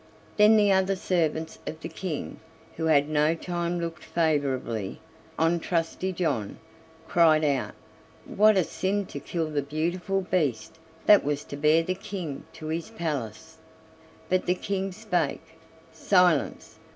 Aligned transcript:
Then 0.35 0.57
the 0.57 0.71
other 0.71 0.95
servants 0.95 1.59
of 1.67 1.79
the 1.79 1.87
King, 1.87 2.39
who 2.75 2.87
at 2.87 3.07
no 3.07 3.35
time 3.35 3.79
looked 3.79 4.03
favorably 4.03 4.99
on 5.37 5.59
Trusty 5.59 6.11
John, 6.11 6.57
cried 7.07 7.43
out: 7.43 7.75
"What 8.25 8.57
a 8.57 8.63
sin 8.63 9.05
to 9.05 9.19
kill 9.19 9.51
the 9.51 9.61
beautiful 9.61 10.21
beast 10.21 10.79
that 11.05 11.23
was 11.23 11.43
to 11.43 11.55
bear 11.55 11.83
the 11.83 11.93
King 11.93 12.45
to 12.53 12.65
his 12.69 12.89
palace!" 12.89 13.57
But 14.27 14.47
the 14.47 14.55
King 14.55 14.91
spake: 14.91 15.43
"Silence! 15.93 16.79